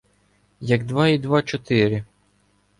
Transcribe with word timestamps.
Як 0.75 0.85
два 0.85 1.07
і 1.07 1.17
два— 1.19 1.41
чотири! 1.41 2.05